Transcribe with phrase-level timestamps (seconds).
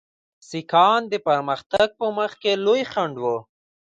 [0.49, 3.37] سیکهان د پرمختګ په مخ کې لوی خنډ وو.